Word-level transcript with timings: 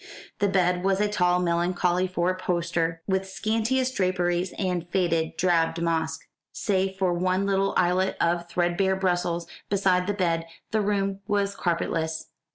The 0.39 0.47
bed 0.47 0.83
was 0.83 0.99
a 0.99 1.07
tall 1.07 1.39
melancholy 1.39 2.07
four 2.07 2.35
poster, 2.35 3.03
with 3.05 3.29
scantiest 3.29 3.95
draperies 3.95 4.51
of 4.57 4.89
faded 4.89 5.37
drab 5.37 5.75
damask. 5.75 6.27
Save 6.51 6.97
for 6.97 7.13
one 7.13 7.45
little 7.45 7.75
islet 7.77 8.17
of 8.19 8.49
threadbare 8.49 8.95
Brussels 8.95 9.45
beside 9.69 10.07
the 10.07 10.15
bed, 10.15 10.47
the 10.71 10.81
room 10.81 11.19
was 11.27 11.55
carpetless. 11.55 12.29